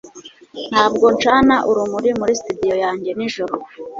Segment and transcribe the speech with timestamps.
[0.71, 3.55] Ntabwo ncana urumuri muri studio yanjye nijoro